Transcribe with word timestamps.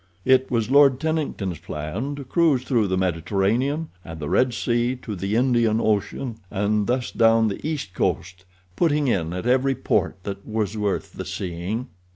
It 0.25 0.49
was 0.49 0.71
Lord 0.71 0.99
Tennington's 0.99 1.59
plan 1.59 2.15
to 2.15 2.23
cruise 2.23 2.63
through 2.63 2.87
the 2.87 2.97
Mediterranean, 2.97 3.89
and 4.03 4.19
the 4.19 4.29
Red 4.29 4.51
Sea 4.51 4.95
to 5.03 5.15
the 5.15 5.35
Indian 5.35 5.79
Ocean, 5.79 6.39
and 6.49 6.87
thus 6.87 7.11
down 7.11 7.49
the 7.49 7.63
East 7.63 7.93
Coast, 7.93 8.43
putting 8.75 9.07
in 9.07 9.31
at 9.31 9.45
every 9.45 9.75
port 9.75 10.17
that 10.23 10.43
was 10.43 10.75
worth 10.75 11.13
the 11.13 11.23
seeing. 11.25 11.89